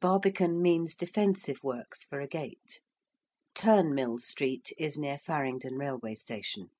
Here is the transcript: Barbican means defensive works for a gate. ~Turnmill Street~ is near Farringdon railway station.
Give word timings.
Barbican 0.00 0.60
means 0.60 0.96
defensive 0.96 1.62
works 1.62 2.02
for 2.02 2.18
a 2.18 2.26
gate. 2.26 2.80
~Turnmill 3.54 4.18
Street~ 4.18 4.70
is 4.76 4.98
near 4.98 5.18
Farringdon 5.18 5.74
railway 5.76 6.16
station. 6.16 6.70